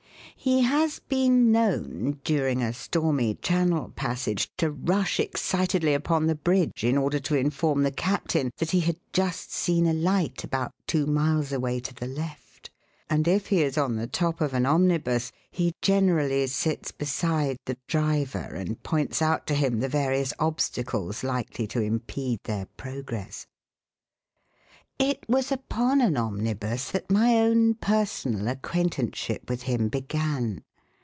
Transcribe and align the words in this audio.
He 0.43 0.63
has 0.63 0.97
been 0.97 1.51
known, 1.51 2.19
during 2.23 2.63
a 2.63 2.73
stormy 2.73 3.35
Channel 3.43 3.89
passage, 3.89 4.49
to 4.57 4.71
rush 4.71 5.19
excitedly 5.19 5.93
upon 5.93 6.25
the 6.25 6.33
bridge 6.33 6.83
in 6.83 6.97
order 6.97 7.19
to 7.19 7.35
inform 7.35 7.83
the 7.83 7.91
captain 7.91 8.49
that 8.57 8.71
he 8.71 8.79
had 8.79 8.97
"just 9.13 9.51
seen 9.53 9.85
a 9.85 9.93
light 9.93 10.43
about 10.43 10.73
two 10.87 11.05
miles 11.05 11.51
away 11.51 11.79
to 11.81 11.93
the 11.93 12.07
left"; 12.07 12.71
and 13.07 13.27
if 13.27 13.47
he 13.49 13.61
is 13.61 13.77
on 13.77 13.97
the 13.97 14.07
top 14.07 14.41
of 14.41 14.55
an 14.55 14.65
omnibus 14.65 15.31
he 15.51 15.75
generally 15.79 16.47
sits 16.47 16.91
beside 16.91 17.57
the 17.67 17.77
driver, 17.85 18.39
and 18.39 18.81
points 18.81 19.21
out 19.21 19.45
to 19.45 19.53
him 19.53 19.79
the 19.79 19.87
various 19.89 20.33
obstacles 20.39 21.23
likely 21.23 21.67
to 21.67 21.83
impede 21.83 22.39
their 22.45 22.65
progress. 22.77 23.45
It 24.99 25.25
was 25.27 25.51
upon 25.51 25.99
an 26.01 26.15
omnibus 26.15 26.91
that 26.91 27.09
my 27.09 27.37
own 27.39 27.73
personal 27.73 28.47
acquaintanceship 28.47 29.49
with 29.49 29.63
him 29.63 29.87
began. 29.87 30.63